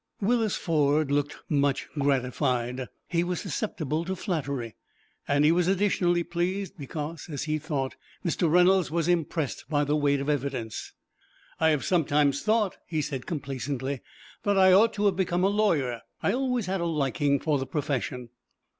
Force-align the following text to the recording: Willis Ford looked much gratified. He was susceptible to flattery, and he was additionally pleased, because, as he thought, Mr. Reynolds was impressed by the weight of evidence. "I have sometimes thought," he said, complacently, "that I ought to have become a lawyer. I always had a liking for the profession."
Willis 0.19 0.55
Ford 0.55 1.11
looked 1.11 1.37
much 1.47 1.87
gratified. 1.95 2.87
He 3.07 3.23
was 3.23 3.39
susceptible 3.39 4.03
to 4.05 4.15
flattery, 4.15 4.75
and 5.27 5.45
he 5.45 5.51
was 5.51 5.67
additionally 5.67 6.23
pleased, 6.23 6.73
because, 6.75 7.27
as 7.29 7.43
he 7.43 7.59
thought, 7.59 7.95
Mr. 8.25 8.49
Reynolds 8.51 8.89
was 8.89 9.07
impressed 9.07 9.65
by 9.69 9.83
the 9.83 9.95
weight 9.95 10.19
of 10.19 10.27
evidence. 10.27 10.93
"I 11.59 11.69
have 11.69 11.85
sometimes 11.85 12.41
thought," 12.41 12.77
he 12.87 13.03
said, 13.03 13.27
complacently, 13.27 14.01
"that 14.41 14.57
I 14.57 14.73
ought 14.73 14.93
to 14.95 15.05
have 15.05 15.15
become 15.15 15.43
a 15.43 15.49
lawyer. 15.49 16.01
I 16.23 16.33
always 16.33 16.65
had 16.65 16.81
a 16.81 16.85
liking 16.85 17.39
for 17.39 17.59
the 17.59 17.67
profession." 17.67 18.29